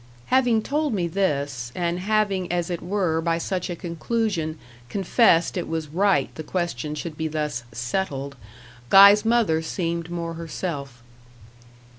Having 0.33 0.63
told 0.63 0.95
me 0.95 1.05
this, 1.07 1.71
and 1.75 1.99
having 1.99 2.51
as 2.51 2.71
it 2.71 2.81
were 2.81 3.21
by 3.21 3.37
such 3.37 3.69
a 3.69 3.75
conclusion 3.75 4.57
confessed 4.89 5.57
it 5.57 5.67
was 5.67 5.89
right 5.89 6.33
the 6.33 6.41
question 6.43 6.95
should 6.95 7.15
be 7.15 7.27
thus 7.27 7.63
"settled," 7.71 8.35
Guy's 8.89 9.23
mother 9.23 9.61
seemed 9.61 10.09
more 10.09 10.33
herself. 10.33 11.03